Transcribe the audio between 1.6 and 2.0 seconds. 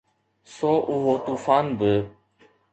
به.